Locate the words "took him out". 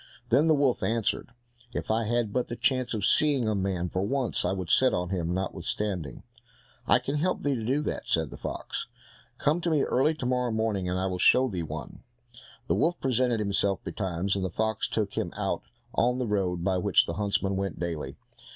14.87-15.61